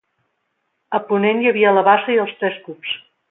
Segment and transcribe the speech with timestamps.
[0.99, 2.97] A ponent hi havia la bassa i els tres cups.